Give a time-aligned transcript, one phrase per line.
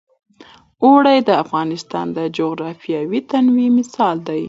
[0.83, 4.39] اوړي د افغانستان د جغرافیوي تنوع مثال دی.